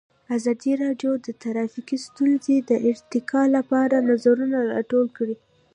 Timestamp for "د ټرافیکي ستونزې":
1.25-2.55